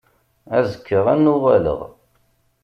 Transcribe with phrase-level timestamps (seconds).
[0.57, 1.79] Azekka ad n-uɣaleɣ.